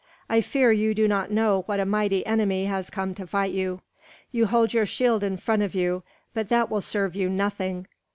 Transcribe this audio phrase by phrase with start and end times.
[0.31, 3.81] I fear you do not know what a mighty enemy has come to fight you.
[4.31, 6.01] You hold your shield in front of you;
[6.33, 7.85] but that will serve you nothing.